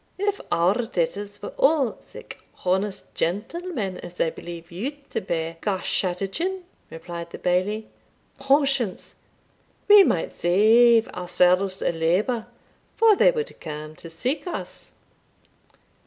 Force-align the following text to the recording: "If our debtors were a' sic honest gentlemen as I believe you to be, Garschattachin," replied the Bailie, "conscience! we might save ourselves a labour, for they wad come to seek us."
"If 0.17 0.41
our 0.51 0.73
debtors 0.87 1.39
were 1.43 1.53
a' 1.59 1.93
sic 1.99 2.39
honest 2.65 3.13
gentlemen 3.13 3.99
as 3.99 4.19
I 4.19 4.31
believe 4.31 4.71
you 4.71 4.97
to 5.11 5.21
be, 5.21 5.57
Garschattachin," 5.61 6.63
replied 6.89 7.29
the 7.29 7.37
Bailie, 7.37 7.87
"conscience! 8.39 9.13
we 9.87 10.03
might 10.03 10.33
save 10.33 11.07
ourselves 11.09 11.83
a 11.83 11.91
labour, 11.91 12.47
for 12.97 13.15
they 13.15 13.29
wad 13.29 13.53
come 13.59 13.95
to 13.97 14.09
seek 14.09 14.47
us." 14.47 14.91